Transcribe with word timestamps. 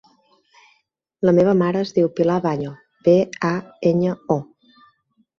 La 1.27 1.33
meva 1.39 1.51
mare 1.59 1.83
es 1.87 1.91
diu 1.97 2.09
Pilar 2.19 2.37
Baño: 2.45 2.71
be, 3.09 3.13
a, 3.51 3.53
enya, 3.91 4.15
o. 4.37 4.87